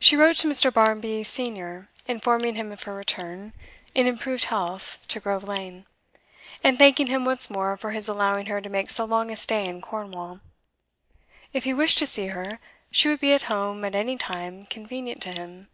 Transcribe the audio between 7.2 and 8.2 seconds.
once more for his